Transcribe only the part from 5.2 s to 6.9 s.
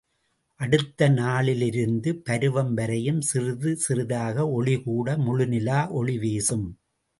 முழுநிலா ஒளி வீசும்.